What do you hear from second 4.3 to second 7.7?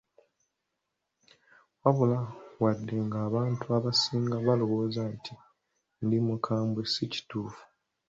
balowooza nti ndi mukambwe, si kituufu."